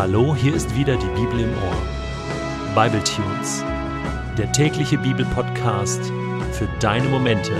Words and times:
Hallo, 0.00 0.34
hier 0.34 0.54
ist 0.54 0.74
wieder 0.74 0.96
die 0.96 1.20
Bibel 1.20 1.40
im 1.40 1.50
Ohr. 1.50 2.74
Bible 2.74 3.04
Tunes, 3.04 3.62
der 4.38 4.50
tägliche 4.50 4.96
Bibelpodcast 4.96 6.00
für 6.52 6.66
deine 6.80 7.06
Momente 7.10 7.52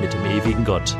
mit 0.00 0.12
dem 0.12 0.24
ewigen 0.24 0.64
Gott. 0.64 0.96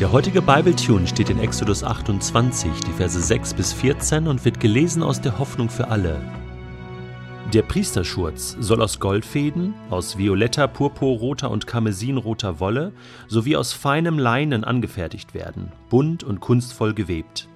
Der 0.00 0.10
heutige 0.10 0.42
Bible 0.42 0.74
Tune 0.74 1.06
steht 1.06 1.30
in 1.30 1.38
Exodus 1.38 1.84
28, 1.84 2.72
die 2.80 2.92
Verse 2.94 3.20
6 3.20 3.54
bis 3.54 3.72
14 3.72 4.26
und 4.26 4.44
wird 4.44 4.58
gelesen 4.58 5.04
aus 5.04 5.20
der 5.20 5.38
Hoffnung 5.38 5.70
für 5.70 5.86
alle. 5.86 6.20
Der 7.54 7.62
Priesterschurz 7.62 8.56
soll 8.58 8.82
aus 8.82 8.98
Goldfäden, 8.98 9.72
aus 9.88 10.18
violetter, 10.18 10.66
purpurroter 10.66 11.48
und 11.48 11.68
karmesinroter 11.68 12.58
Wolle 12.58 12.92
sowie 13.28 13.54
aus 13.54 13.72
feinem 13.72 14.18
Leinen 14.18 14.64
angefertigt 14.64 15.32
werden, 15.32 15.70
bunt 15.90 16.24
und 16.24 16.40
kunstvoll 16.40 16.92
gewebt. 16.92 17.48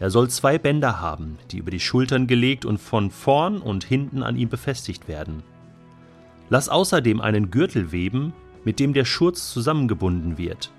Er 0.00 0.08
soll 0.08 0.30
zwei 0.30 0.56
Bänder 0.56 0.98
haben, 0.98 1.38
die 1.50 1.58
über 1.58 1.70
die 1.70 1.78
Schultern 1.78 2.26
gelegt 2.26 2.64
und 2.64 2.78
von 2.78 3.10
vorn 3.10 3.58
und 3.58 3.84
hinten 3.84 4.22
an 4.22 4.34
ihm 4.34 4.48
befestigt 4.48 5.08
werden. 5.08 5.42
Lass 6.48 6.70
außerdem 6.70 7.20
einen 7.20 7.50
Gürtel 7.50 7.92
weben, 7.92 8.32
mit 8.64 8.80
dem 8.80 8.94
der 8.94 9.04
Schurz 9.04 9.52
zusammengebunden 9.52 10.38
wird. 10.38 10.72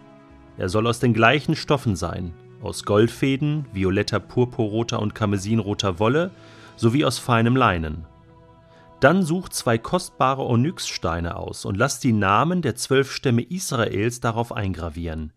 Er 0.58 0.70
soll 0.70 0.88
aus 0.88 1.00
den 1.00 1.14
gleichen 1.14 1.56
Stoffen 1.56 1.96
sein, 1.96 2.34
aus 2.64 2.84
Goldfäden, 2.84 3.66
violetter, 3.72 4.20
purpurroter 4.20 5.00
und 5.00 5.14
karmesinroter 5.14 6.00
Wolle 6.00 6.32
sowie 6.76 7.06
aus 7.06 7.20
feinem 7.20 7.56
Leinen. 7.56 8.06
Dann 9.02 9.22
such 9.22 9.50
zwei 9.50 9.78
kostbare 9.78 10.44
Onyxsteine 10.44 11.38
aus 11.38 11.66
und 11.66 11.78
lass 11.78 12.00
die 12.00 12.14
Namen 12.14 12.64
der 12.64 12.76
zwölf 12.76 13.12
Stämme 13.12 13.44
Israels 13.44 14.20
darauf 14.20 14.52
eingravieren 14.52 15.32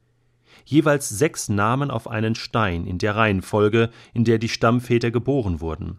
jeweils 0.64 1.08
sechs 1.08 1.48
Namen 1.48 1.90
auf 1.90 2.08
einen 2.08 2.34
Stein 2.34 2.86
in 2.86 2.98
der 2.98 3.16
Reihenfolge, 3.16 3.90
in 4.12 4.24
der 4.24 4.38
die 4.38 4.48
Stammväter 4.48 5.10
geboren 5.10 5.60
wurden. 5.60 5.98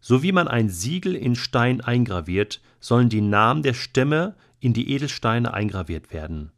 So 0.00 0.22
wie 0.22 0.32
man 0.32 0.48
ein 0.48 0.68
Siegel 0.68 1.14
in 1.14 1.36
Stein 1.36 1.80
eingraviert, 1.80 2.60
sollen 2.80 3.08
die 3.08 3.20
Namen 3.20 3.62
der 3.62 3.74
Stämme 3.74 4.34
in 4.58 4.72
die 4.72 4.92
Edelsteine 4.92 5.54
eingraviert 5.54 6.12
werden. 6.12 6.50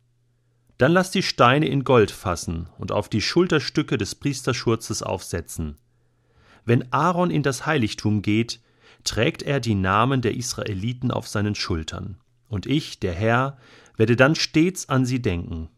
Dann 0.79 0.93
lass 0.93 1.11
die 1.11 1.23
Steine 1.23 1.69
in 1.69 1.85
Gold 1.85 2.11
fassen 2.11 2.69
und 2.79 2.91
auf 2.91 3.09
die 3.09 3.21
Schulterstücke 3.21 3.97
des 3.97 4.15
Priesterschurzes 4.15 5.03
aufsetzen. 5.03 5.77
Wenn 6.65 6.93
Aaron 6.93 7.31
in 7.31 7.43
das 7.43 7.67
Heiligtum 7.67 8.23
geht, 8.23 8.61
trägt 9.05 9.43
er 9.43 9.61
die 9.61 9.75
Namen 9.75 10.23
der 10.23 10.35
Israeliten 10.35 11.11
auf 11.11 11.29
seinen 11.29 11.55
Schultern. 11.55 12.17
Und 12.49 12.67
ich, 12.67 12.99
der 12.99 13.13
Herr, 13.13 13.59
werde 13.97 14.17
dann 14.17 14.35
stets 14.35 14.89
an 14.89 15.05
sie 15.05 15.21
denken. 15.21 15.69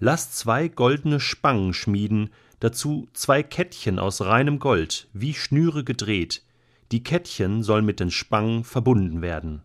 Lass 0.00 0.30
zwei 0.30 0.68
goldene 0.68 1.18
Spangen 1.18 1.74
schmieden, 1.74 2.30
dazu 2.60 3.08
zwei 3.14 3.42
Kettchen 3.42 3.98
aus 3.98 4.20
reinem 4.20 4.60
Gold, 4.60 5.08
wie 5.12 5.34
Schnüre 5.34 5.82
gedreht. 5.82 6.44
Die 6.92 7.02
Kettchen 7.02 7.62
sollen 7.62 7.84
mit 7.84 8.00
den 8.00 8.10
Spangen 8.10 8.64
verbunden 8.64 9.22
werden. 9.22 9.62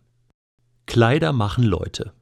Kleider 0.86 1.32
machen 1.32 1.64
Leute. 1.64 2.12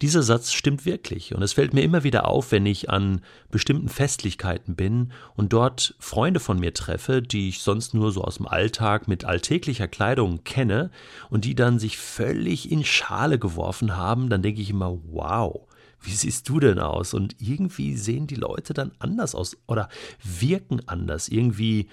Dieser 0.00 0.22
Satz 0.22 0.52
stimmt 0.52 0.86
wirklich 0.86 1.34
und 1.34 1.42
es 1.42 1.54
fällt 1.54 1.74
mir 1.74 1.82
immer 1.82 2.04
wieder 2.04 2.28
auf, 2.28 2.52
wenn 2.52 2.66
ich 2.66 2.88
an 2.88 3.20
bestimmten 3.50 3.88
Festlichkeiten 3.88 4.76
bin 4.76 5.10
und 5.34 5.52
dort 5.52 5.96
Freunde 5.98 6.38
von 6.38 6.60
mir 6.60 6.72
treffe, 6.72 7.20
die 7.20 7.48
ich 7.48 7.62
sonst 7.62 7.94
nur 7.94 8.12
so 8.12 8.22
aus 8.22 8.36
dem 8.36 8.46
Alltag 8.46 9.08
mit 9.08 9.24
alltäglicher 9.24 9.88
Kleidung 9.88 10.44
kenne 10.44 10.92
und 11.30 11.44
die 11.44 11.56
dann 11.56 11.80
sich 11.80 11.98
völlig 11.98 12.70
in 12.70 12.84
Schale 12.84 13.40
geworfen 13.40 13.96
haben, 13.96 14.30
dann 14.30 14.40
denke 14.40 14.62
ich 14.62 14.70
immer, 14.70 14.96
wow, 15.10 15.67
wie 16.00 16.12
siehst 16.12 16.48
du 16.48 16.60
denn 16.60 16.78
aus? 16.78 17.14
Und 17.14 17.36
irgendwie 17.40 17.96
sehen 17.96 18.26
die 18.26 18.36
Leute 18.36 18.74
dann 18.74 18.92
anders 18.98 19.34
aus 19.34 19.56
oder 19.66 19.88
wirken 20.22 20.80
anders. 20.86 21.28
Irgendwie, 21.28 21.88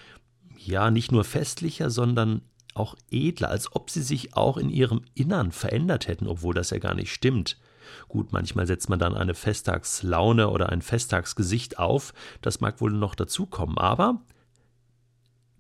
ja, 0.58 0.92
nicht 0.92 1.12
nur 1.12 1.24
festlicher, 1.24 1.90
sondern 1.90 2.42
auch 2.74 2.96
edler, 3.10 3.50
als 3.50 3.74
ob 3.74 3.90
sie 3.90 4.02
sich 4.02 4.36
auch 4.36 4.58
in 4.58 4.70
ihrem 4.70 5.02
Innern 5.16 5.52
verändert 5.52 6.08
hätten, 6.08 6.28
obwohl 6.28 6.54
das 6.54 6.70
ja 6.70 6.78
gar 6.78 6.94
nicht 6.94 7.12
stimmt. 7.12 7.58
Gut, 8.08 8.34
manchmal 8.34 8.68
setzt 8.68 8.90
man 8.90 9.00
dann 9.00 9.16
eine 9.16 9.34
Festtagslaune 9.34 10.50
oder 10.50 10.70
ein 10.70 10.82
Festtagsgesicht 10.82 11.80
auf, 11.80 12.14
das 12.42 12.60
mag 12.60 12.82
wohl 12.82 12.92
noch 12.92 13.16
dazukommen, 13.16 13.78
aber 13.78 14.22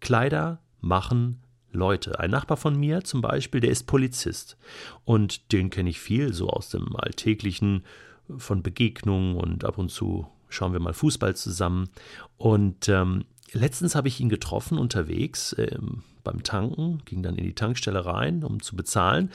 Kleider 0.01 0.59
machen 0.81 1.41
Leute. 1.71 2.19
Ein 2.19 2.31
Nachbar 2.31 2.57
von 2.57 2.77
mir 2.77 3.03
zum 3.03 3.21
Beispiel, 3.21 3.61
der 3.61 3.71
ist 3.71 3.87
Polizist 3.87 4.57
und 5.03 5.51
den 5.51 5.69
kenne 5.69 5.89
ich 5.89 5.99
viel 5.99 6.33
so 6.33 6.49
aus 6.49 6.69
dem 6.69 6.95
alltäglichen 6.95 7.83
von 8.37 8.63
Begegnungen 8.63 9.37
und 9.37 9.65
ab 9.65 9.77
und 9.77 9.89
zu 9.89 10.27
schauen 10.49 10.73
wir 10.73 10.79
mal 10.79 10.93
Fußball 10.93 11.35
zusammen. 11.35 11.89
Und 12.37 12.89
ähm, 12.89 13.25
letztens 13.51 13.95
habe 13.95 14.07
ich 14.07 14.19
ihn 14.19 14.29
getroffen 14.29 14.77
unterwegs 14.77 15.55
ähm, 15.57 16.03
beim 16.23 16.43
Tanken, 16.43 17.01
ging 17.05 17.23
dann 17.23 17.35
in 17.35 17.43
die 17.43 17.55
Tankstelle 17.55 18.05
rein, 18.05 18.43
um 18.43 18.61
zu 18.61 18.75
bezahlen. 18.75 19.31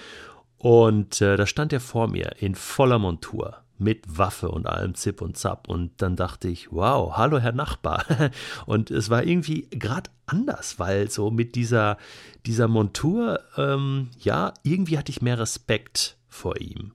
Und 0.58 1.20
äh, 1.20 1.36
da 1.36 1.46
stand 1.46 1.72
er 1.72 1.80
vor 1.80 2.08
mir 2.08 2.36
in 2.38 2.54
voller 2.54 2.98
Montur 2.98 3.62
mit 3.80 4.18
Waffe 4.18 4.50
und 4.50 4.66
allem 4.66 4.94
Zip 4.94 5.22
und 5.22 5.38
Zap. 5.38 5.68
Und 5.68 6.02
dann 6.02 6.14
dachte 6.14 6.48
ich, 6.48 6.70
wow, 6.70 7.16
hallo 7.16 7.38
Herr 7.38 7.52
Nachbar. 7.52 8.04
Und 8.66 8.90
es 8.90 9.08
war 9.08 9.24
irgendwie 9.24 9.68
gerade 9.70 10.10
anders, 10.26 10.78
weil 10.78 11.10
so 11.10 11.30
mit 11.30 11.54
dieser, 11.54 11.96
dieser 12.44 12.68
Montur, 12.68 13.40
ähm, 13.56 14.10
ja, 14.18 14.52
irgendwie 14.62 14.98
hatte 14.98 15.10
ich 15.10 15.22
mehr 15.22 15.38
Respekt 15.38 16.18
vor 16.28 16.60
ihm. 16.60 16.92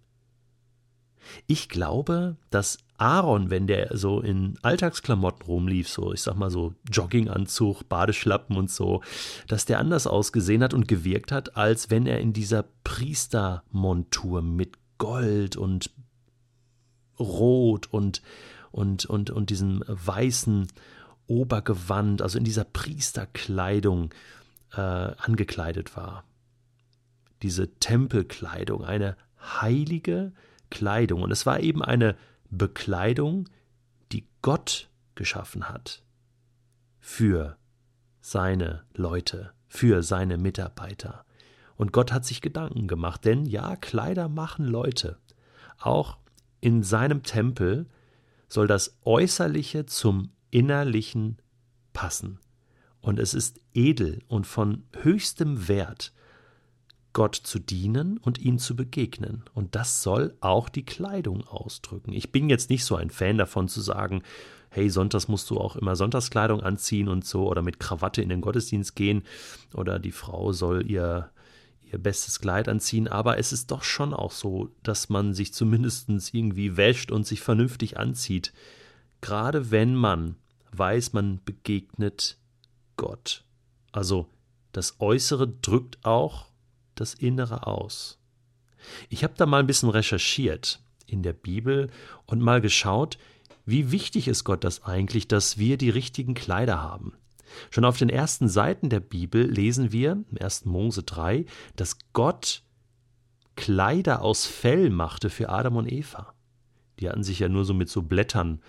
Ich 1.47 1.69
glaube, 1.69 2.37
dass 2.49 2.77
Aaron, 2.97 3.49
wenn 3.49 3.67
der 3.67 3.97
so 3.97 4.21
in 4.21 4.57
Alltagsklamotten 4.61 5.45
rumlief, 5.45 5.89
so 5.89 6.13
ich 6.13 6.21
sag 6.21 6.35
mal 6.35 6.49
so 6.49 6.73
Jogginganzug, 6.89 7.87
Badeschlappen 7.89 8.55
und 8.55 8.71
so, 8.71 9.01
dass 9.47 9.65
der 9.65 9.79
anders 9.79 10.07
ausgesehen 10.07 10.63
hat 10.63 10.73
und 10.73 10.87
gewirkt 10.87 11.31
hat, 11.31 11.57
als 11.57 11.89
wenn 11.89 12.05
er 12.05 12.19
in 12.19 12.31
dieser 12.31 12.65
Priestermontur 12.83 14.41
mit 14.41 14.77
Gold 14.97 15.57
und 15.57 15.89
Rot 17.19 17.91
und 17.91 18.21
und 18.71 19.05
und 19.05 19.29
und 19.29 19.49
diesem 19.49 19.83
weißen 19.87 20.67
Obergewand, 21.27 22.21
also 22.21 22.37
in 22.37 22.43
dieser 22.43 22.65
Priesterkleidung 22.65 24.13
äh, 24.73 24.79
angekleidet 24.81 25.95
war. 25.97 26.23
Diese 27.41 27.73
Tempelkleidung, 27.75 28.83
eine 28.83 29.17
heilige, 29.39 30.33
Kleidung. 30.69 31.21
Und 31.21 31.31
es 31.31 31.45
war 31.45 31.59
eben 31.59 31.83
eine 31.83 32.15
Bekleidung, 32.49 33.49
die 34.11 34.27
Gott 34.41 34.89
geschaffen 35.15 35.69
hat 35.69 36.03
für 36.99 37.57
seine 38.21 38.83
Leute, 38.93 39.53
für 39.67 40.03
seine 40.03 40.37
Mitarbeiter. 40.37 41.25
Und 41.75 41.91
Gott 41.91 42.11
hat 42.11 42.25
sich 42.25 42.41
Gedanken 42.41 42.87
gemacht, 42.87 43.25
denn 43.25 43.45
ja, 43.45 43.75
Kleider 43.75 44.29
machen 44.29 44.65
Leute. 44.65 45.19
Auch 45.77 46.17
in 46.61 46.83
seinem 46.83 47.23
Tempel 47.23 47.87
soll 48.47 48.67
das 48.67 48.97
Äußerliche 49.03 49.85
zum 49.85 50.31
Innerlichen 50.51 51.37
passen. 51.93 52.39
Und 53.01 53.19
es 53.19 53.33
ist 53.33 53.59
edel 53.73 54.23
und 54.27 54.47
von 54.47 54.85
höchstem 55.01 55.67
Wert, 55.67 56.13
Gott 57.15 57.35
zu 57.35 57.59
dienen 57.59 58.17
und 58.17 58.39
ihm 58.39 58.59
zu 58.59 58.75
begegnen. 58.75 59.43
Und 59.53 59.75
das 59.75 60.03
soll 60.03 60.35
auch 60.41 60.67
die 60.67 60.83
Kleidung 60.83 61.47
ausdrücken. 61.47 62.11
Ich 62.11 62.33
bin 62.33 62.49
jetzt 62.49 62.69
nicht 62.69 62.83
so 62.83 62.97
ein 62.97 63.09
Fan 63.09 63.37
davon 63.37 63.69
zu 63.69 63.79
sagen, 63.79 64.21
hey, 64.69 64.89
sonntags 64.89 65.29
musst 65.29 65.49
du 65.49 65.57
auch 65.57 65.77
immer 65.77 65.95
Sonntagskleidung 65.95 66.61
anziehen 66.61 67.07
und 67.07 67.25
so 67.25 67.47
oder 67.47 67.61
mit 67.61 67.79
Krawatte 67.79 68.21
in 68.21 68.27
den 68.27 68.41
Gottesdienst 68.41 68.97
gehen 68.97 69.23
oder 69.73 69.97
die 69.97 70.11
Frau 70.11 70.51
soll 70.51 70.91
ihr 70.91 71.31
ihr 71.89 71.99
bestes 71.99 72.41
Kleid 72.41 72.67
anziehen, 72.67 73.07
aber 73.07 73.37
es 73.37 73.53
ist 73.53 73.71
doch 73.71 73.83
schon 73.83 74.13
auch 74.13 74.31
so, 74.31 74.71
dass 74.83 75.07
man 75.07 75.33
sich 75.33 75.53
zumindest 75.53 76.09
irgendwie 76.33 76.75
wäscht 76.75 77.11
und 77.11 77.25
sich 77.25 77.39
vernünftig 77.41 77.97
anzieht, 77.97 78.51
gerade 79.21 79.71
wenn 79.71 79.95
man 79.95 80.35
weiß, 80.73 81.13
man 81.13 81.39
begegnet 81.45 82.39
Gott. 82.97 83.45
Also 83.93 84.27
das 84.73 84.99
Äußere 84.99 85.47
drückt 85.47 86.03
auch 86.03 86.47
das 86.95 87.13
Innere 87.13 87.67
aus. 87.67 88.19
Ich 89.09 89.23
habe 89.23 89.33
da 89.37 89.45
mal 89.45 89.59
ein 89.59 89.67
bisschen 89.67 89.89
recherchiert 89.89 90.81
in 91.07 91.23
der 91.23 91.33
Bibel 91.33 91.89
und 92.25 92.41
mal 92.41 92.61
geschaut, 92.61 93.17
wie 93.65 93.91
wichtig 93.91 94.27
ist 94.27 94.43
Gott 94.43 94.63
das 94.63 94.83
eigentlich, 94.83 95.27
dass 95.27 95.57
wir 95.57 95.77
die 95.77 95.89
richtigen 95.89 96.33
Kleider 96.33 96.81
haben. 96.81 97.13
Schon 97.69 97.85
auf 97.85 97.97
den 97.97 98.09
ersten 98.09 98.47
Seiten 98.47 98.89
der 98.89 98.99
Bibel 98.99 99.43
lesen 99.49 99.91
wir, 99.91 100.11
im 100.11 100.37
1. 100.39 100.65
Mose 100.65 101.03
3, 101.03 101.45
dass 101.75 101.97
Gott 102.13 102.63
Kleider 103.55 104.21
aus 104.21 104.45
Fell 104.45 104.89
machte 104.89 105.29
für 105.29 105.49
Adam 105.49 105.77
und 105.77 105.91
Eva. 105.91 106.33
Die 106.99 107.09
hatten 107.09 107.23
sich 107.23 107.39
ja 107.39 107.49
nur 107.49 107.65
so 107.65 107.73
mit 107.73 107.89
so 107.89 108.01
Blättern 108.01 108.61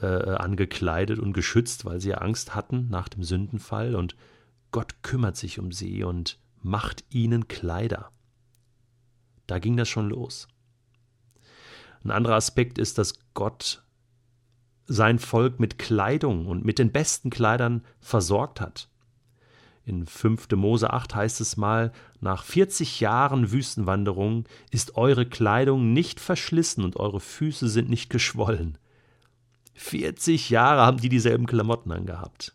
äh, 0.00 0.06
angekleidet 0.06 1.18
und 1.18 1.32
geschützt, 1.32 1.84
weil 1.84 2.00
sie 2.00 2.10
ja 2.10 2.18
Angst 2.18 2.54
hatten 2.54 2.88
nach 2.90 3.08
dem 3.08 3.22
Sündenfall. 3.22 3.94
Und 3.94 4.16
Gott 4.70 5.02
kümmert 5.02 5.36
sich 5.36 5.58
um 5.58 5.72
sie 5.72 6.02
und 6.02 6.38
macht 6.62 7.04
ihnen 7.10 7.48
Kleider. 7.48 8.10
Da 9.46 9.58
ging 9.58 9.76
das 9.76 9.88
schon 9.88 10.08
los. 10.08 10.48
Ein 12.04 12.10
anderer 12.10 12.36
Aspekt 12.36 12.78
ist, 12.78 12.98
dass 12.98 13.14
Gott 13.34 13.82
sein 14.86 15.18
Volk 15.18 15.60
mit 15.60 15.78
Kleidung 15.78 16.46
und 16.46 16.64
mit 16.64 16.78
den 16.78 16.92
besten 16.92 17.30
Kleidern 17.30 17.84
versorgt 18.00 18.60
hat. 18.60 18.88
In 19.84 20.06
5. 20.06 20.48
Mose 20.52 20.92
8 20.92 21.14
heißt 21.14 21.40
es 21.40 21.56
mal, 21.56 21.92
nach 22.20 22.44
40 22.44 23.00
Jahren 23.00 23.50
Wüstenwanderung 23.50 24.44
ist 24.70 24.96
eure 24.96 25.26
Kleidung 25.26 25.92
nicht 25.92 26.20
verschlissen 26.20 26.84
und 26.84 26.96
eure 26.96 27.20
Füße 27.20 27.68
sind 27.68 27.88
nicht 27.88 28.08
geschwollen. 28.08 28.78
40 29.74 30.50
Jahre 30.50 30.82
haben 30.82 30.98
die 30.98 31.08
dieselben 31.08 31.46
Klamotten 31.46 31.90
angehabt. 31.90 32.54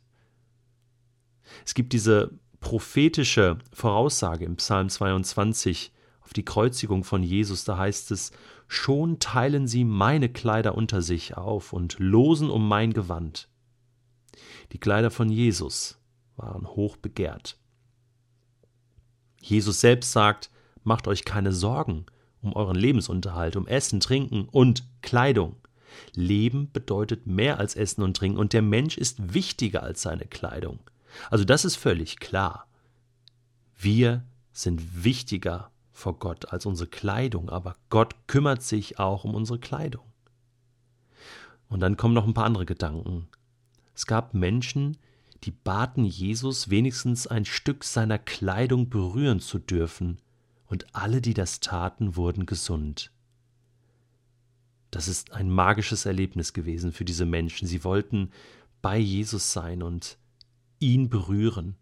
Es 1.66 1.74
gibt 1.74 1.92
diese 1.92 2.32
prophetische 2.60 3.60
Voraussage 3.72 4.46
im 4.46 4.56
Psalm 4.58 4.90
22 4.90 5.92
auf 6.22 6.34
die 6.34 6.46
Kreuzigung 6.46 7.04
von 7.04 7.24
Jesus, 7.24 7.64
da 7.64 7.78
heißt 7.78 8.12
es, 8.12 8.32
schon 8.68 9.20
teilen 9.20 9.68
sie 9.68 9.86
meine 9.86 10.28
Kleider 10.28 10.76
unter 10.76 11.02
sich 11.02 11.38
auf 11.38 11.72
und 11.72 11.98
losen 12.00 12.50
um 12.50 12.68
mein 12.68 12.92
Gewand. 12.92 13.48
Die 14.74 14.80
Kleider 14.80 15.10
von 15.10 15.30
Jesus 15.30 16.00
waren 16.36 16.68
hoch 16.68 16.98
begehrt. 16.98 17.58
Jesus 19.42 19.80
selbst 19.80 20.12
sagt, 20.12 20.52
macht 20.84 21.08
euch 21.08 21.24
keine 21.26 21.54
Sorgen 21.54 22.06
um 22.42 22.54
euren 22.54 22.76
Lebensunterhalt, 22.76 23.56
um 23.56 23.68
Essen, 23.68 24.00
Trinken 24.00 24.48
und 24.52 24.84
Kleidung. 25.02 25.56
Leben 26.14 26.72
bedeutet 26.72 27.26
mehr 27.26 27.60
als 27.60 27.76
Essen 27.76 28.04
und 28.04 28.18
Trinken 28.18 28.38
und 28.38 28.54
der 28.54 28.62
Mensch 28.62 28.98
ist 28.98 29.34
wichtiger 29.34 29.84
als 29.84 30.02
seine 30.02 30.26
Kleidung. 30.26 30.80
Also 31.30 31.46
das 31.46 31.66
ist 31.66 31.76
völlig 31.76 32.20
klar. 32.20 32.68
Wir 33.76 34.24
sind 34.52 35.04
wichtiger 35.04 35.72
vor 35.92 36.20
Gott 36.20 36.52
als 36.52 36.66
unsere 36.66 36.90
Kleidung, 36.90 37.50
aber 37.50 37.76
Gott 37.90 38.16
kümmert 38.28 38.64
sich 38.64 39.00
auch 39.00 39.24
um 39.24 39.36
unsere 39.36 39.60
Kleidung. 39.60 40.06
Und 41.70 41.80
dann 41.80 41.98
kommen 41.98 42.14
noch 42.14 42.26
ein 42.26 42.34
paar 42.34 42.46
andere 42.46 42.66
Gedanken. 42.66 43.28
Es 43.94 44.06
gab 44.06 44.34
Menschen, 44.34 44.98
die 45.44 45.52
baten 45.52 46.06
Jesus 46.06 46.70
wenigstens 46.70 47.28
ein 47.28 47.46
Stück 47.46 47.84
seiner 47.84 48.18
Kleidung 48.18 48.90
berühren 48.90 49.40
zu 49.40 49.60
dürfen, 49.60 50.20
und 50.68 50.86
alle, 50.94 51.22
die 51.22 51.34
das 51.34 51.62
taten, 51.62 52.18
wurden 52.18 52.46
gesund. 52.46 53.12
Das 54.92 55.08
ist 55.08 55.32
ein 55.32 55.50
magisches 55.50 56.06
Erlebnis 56.06 56.54
gewesen 56.54 56.92
für 56.92 57.06
diese 57.06 57.26
Menschen. 57.26 57.68
Sie 57.68 57.84
wollten 57.84 58.32
bei 58.82 58.98
Jesus 58.98 59.54
sein 59.54 59.82
und 59.82 60.18
ihn 60.80 61.10
berühren. 61.10 61.76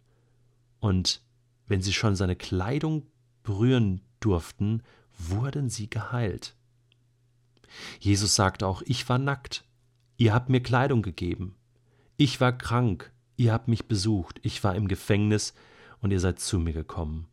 Und 0.80 1.21
wenn 1.68 1.81
sie 1.81 1.94
schon 1.94 2.15
seine 2.15 2.36
Kleidung 2.36 3.07
berühren 3.44 4.01
durften, 4.19 4.83
wurden 5.18 5.69
sie 5.69 5.89
geheilt. 5.89 6.56
Jesus 8.00 8.36
sagt 8.36 8.63
auch, 8.63 8.81
ich 8.86 9.07
war 9.09 9.18
nackt, 9.18 9.65
ihr 10.18 10.33
habt 10.33 10.50
mir 10.50 10.62
Kleidung 10.62 11.01
gegeben. 11.01 11.56
Ich 12.18 12.39
war 12.39 12.57
krank, 12.57 13.12
ihr 13.38 13.51
habt 13.51 13.68
mich 13.68 13.88
besucht. 13.88 14.39
Ich 14.44 14.63
war 14.63 14.75
im 14.75 14.88
Gefängnis 14.88 15.53
und 16.00 16.12
ihr 16.12 16.19
seid 16.19 16.39
zu 16.39 16.59
mir 16.59 16.74
gekommen. 16.74 17.27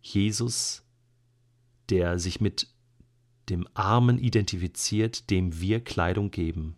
Jesus, 0.00 0.84
der 1.90 2.18
sich 2.18 2.40
mit 2.40 2.68
dem 3.48 3.66
Armen 3.74 4.18
identifiziert, 4.18 5.30
dem 5.30 5.60
wir 5.60 5.82
Kleidung 5.82 6.30
geben. 6.30 6.76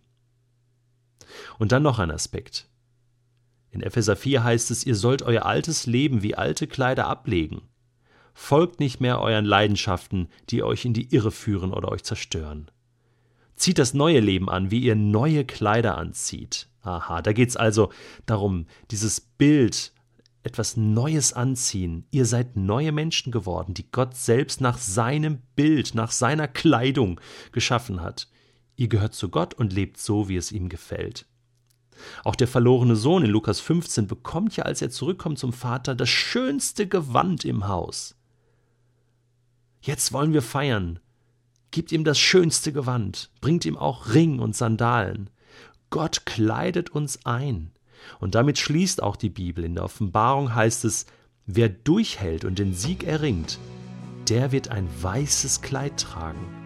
Und 1.59 1.71
dann 1.71 1.83
noch 1.83 1.99
ein 1.99 2.11
Aspekt. 2.11 2.69
In 3.71 3.81
Epheser 3.81 4.15
4 4.15 4.43
heißt 4.43 4.69
es, 4.71 4.85
ihr 4.85 4.95
sollt 4.95 5.21
euer 5.21 5.45
altes 5.45 5.85
Leben 5.85 6.21
wie 6.21 6.35
alte 6.35 6.67
Kleider 6.67 7.07
ablegen. 7.07 7.61
Folgt 8.33 8.79
nicht 8.79 8.99
mehr 8.99 9.19
euren 9.19 9.45
Leidenschaften, 9.45 10.27
die 10.49 10.63
euch 10.63 10.85
in 10.85 10.93
die 10.93 11.13
Irre 11.13 11.31
führen 11.31 11.73
oder 11.73 11.89
euch 11.89 12.03
zerstören. 12.03 12.69
Zieht 13.55 13.77
das 13.77 13.93
neue 13.93 14.19
Leben 14.19 14.49
an, 14.49 14.71
wie 14.71 14.79
ihr 14.79 14.95
neue 14.95 15.45
Kleider 15.45 15.97
anzieht. 15.97 16.67
Aha, 16.81 17.21
da 17.21 17.31
geht 17.31 17.49
es 17.49 17.57
also 17.57 17.91
darum, 18.25 18.65
dieses 18.89 19.21
Bild, 19.21 19.93
etwas 20.43 20.75
Neues 20.75 21.33
anziehen. 21.33 22.05
Ihr 22.09 22.25
seid 22.25 22.57
neue 22.57 22.91
Menschen 22.91 23.31
geworden, 23.31 23.73
die 23.73 23.89
Gott 23.91 24.15
selbst 24.15 24.59
nach 24.59 24.79
seinem 24.79 25.39
Bild, 25.55 25.93
nach 25.93 26.11
seiner 26.11 26.47
Kleidung 26.47 27.21
geschaffen 27.51 28.01
hat. 28.01 28.27
Ihr 28.75 28.87
gehört 28.87 29.13
zu 29.13 29.29
Gott 29.29 29.53
und 29.53 29.71
lebt 29.71 29.97
so, 29.97 30.27
wie 30.27 30.37
es 30.37 30.51
ihm 30.51 30.67
gefällt. 30.67 31.27
Auch 32.23 32.35
der 32.35 32.47
verlorene 32.47 32.95
Sohn 32.95 33.23
in 33.23 33.29
Lukas 33.29 33.59
15 33.59 34.07
bekommt 34.07 34.55
ja, 34.55 34.63
als 34.63 34.81
er 34.81 34.89
zurückkommt 34.89 35.39
zum 35.39 35.53
Vater, 35.53 35.95
das 35.95 36.09
schönste 36.09 36.87
Gewand 36.87 37.45
im 37.45 37.67
Haus. 37.67 38.15
Jetzt 39.81 40.13
wollen 40.13 40.33
wir 40.33 40.41
feiern. 40.41 40.99
Gibt 41.71 41.91
ihm 41.91 42.03
das 42.03 42.19
schönste 42.19 42.73
Gewand, 42.73 43.31
bringt 43.39 43.65
ihm 43.65 43.77
auch 43.77 44.13
Ring 44.13 44.39
und 44.39 44.55
Sandalen. 44.55 45.29
Gott 45.89 46.25
kleidet 46.25 46.89
uns 46.89 47.25
ein. 47.25 47.71
Und 48.19 48.35
damit 48.35 48.57
schließt 48.57 49.01
auch 49.01 49.15
die 49.15 49.29
Bibel. 49.29 49.63
In 49.63 49.75
der 49.75 49.83
Offenbarung 49.83 50.53
heißt 50.53 50.85
es, 50.85 51.05
wer 51.45 51.69
durchhält 51.69 52.45
und 52.45 52.59
den 52.59 52.73
Sieg 52.73 53.03
erringt, 53.03 53.59
der 54.27 54.51
wird 54.51 54.69
ein 54.69 54.87
weißes 55.01 55.61
Kleid 55.61 55.99
tragen. 55.99 56.60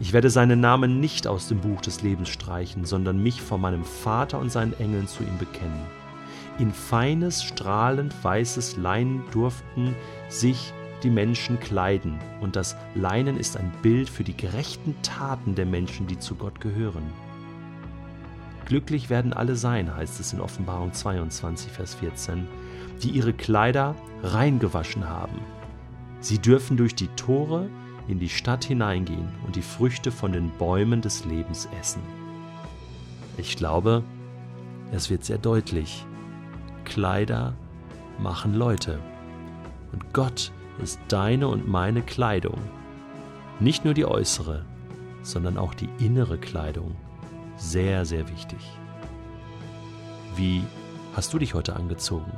Ich 0.00 0.14
werde 0.14 0.30
seinen 0.30 0.60
Namen 0.60 0.98
nicht 0.98 1.26
aus 1.26 1.48
dem 1.48 1.60
Buch 1.60 1.82
des 1.82 2.00
Lebens 2.00 2.30
streichen, 2.30 2.86
sondern 2.86 3.22
mich 3.22 3.42
vor 3.42 3.58
meinem 3.58 3.84
Vater 3.84 4.38
und 4.38 4.50
seinen 4.50 4.72
Engeln 4.80 5.06
zu 5.06 5.22
ihm 5.22 5.36
bekennen. 5.36 5.82
In 6.58 6.72
feines, 6.72 7.44
strahlend 7.44 8.14
weißes 8.24 8.78
Leinen 8.78 9.22
durften 9.30 9.94
sich 10.30 10.72
die 11.02 11.10
Menschen 11.10 11.60
kleiden, 11.60 12.18
und 12.40 12.56
das 12.56 12.76
Leinen 12.94 13.36
ist 13.36 13.58
ein 13.58 13.70
Bild 13.82 14.08
für 14.08 14.24
die 14.24 14.36
gerechten 14.36 14.94
Taten 15.02 15.54
der 15.54 15.66
Menschen, 15.66 16.06
die 16.06 16.18
zu 16.18 16.34
Gott 16.34 16.60
gehören. 16.60 17.04
Glücklich 18.64 19.10
werden 19.10 19.34
alle 19.34 19.54
sein, 19.54 19.94
heißt 19.94 20.18
es 20.18 20.32
in 20.32 20.40
Offenbarung 20.40 20.94
22, 20.94 21.72
Vers 21.72 21.94
14, 21.94 22.46
die 23.02 23.10
ihre 23.10 23.34
Kleider 23.34 23.94
reingewaschen 24.22 25.08
haben. 25.08 25.40
Sie 26.20 26.38
dürfen 26.38 26.78
durch 26.78 26.94
die 26.94 27.08
Tore 27.16 27.68
in 28.10 28.18
die 28.18 28.28
Stadt 28.28 28.64
hineingehen 28.64 29.28
und 29.46 29.56
die 29.56 29.62
Früchte 29.62 30.10
von 30.10 30.32
den 30.32 30.50
Bäumen 30.50 31.00
des 31.00 31.24
Lebens 31.24 31.68
essen. 31.80 32.02
Ich 33.36 33.56
glaube, 33.56 34.02
es 34.92 35.10
wird 35.10 35.24
sehr 35.24 35.38
deutlich. 35.38 36.04
Kleider 36.84 37.54
machen 38.18 38.54
Leute. 38.54 38.98
Und 39.92 40.12
Gott 40.12 40.52
ist 40.82 40.98
deine 41.08 41.48
und 41.48 41.68
meine 41.68 42.02
Kleidung. 42.02 42.58
Nicht 43.60 43.84
nur 43.84 43.94
die 43.94 44.06
äußere, 44.06 44.64
sondern 45.22 45.56
auch 45.56 45.74
die 45.74 45.88
innere 45.98 46.38
Kleidung. 46.38 46.96
Sehr, 47.56 48.04
sehr 48.04 48.28
wichtig. 48.28 48.58
Wie 50.34 50.64
hast 51.14 51.32
du 51.32 51.38
dich 51.38 51.54
heute 51.54 51.76
angezogen? 51.76 52.32